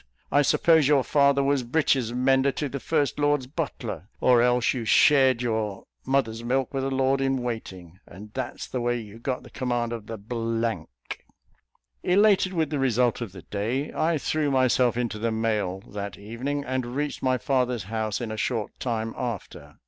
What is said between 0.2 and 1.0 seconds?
I suppose